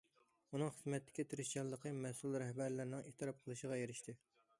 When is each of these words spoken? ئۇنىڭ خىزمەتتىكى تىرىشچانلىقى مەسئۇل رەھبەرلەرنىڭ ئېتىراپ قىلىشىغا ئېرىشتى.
ئۇنىڭ 0.53 0.69
خىزمەتتىكى 0.77 1.25
تىرىشچانلىقى 1.33 1.91
مەسئۇل 2.05 2.37
رەھبەرلەرنىڭ 2.45 3.05
ئېتىراپ 3.11 3.45
قىلىشىغا 3.45 3.79
ئېرىشتى. 3.83 4.17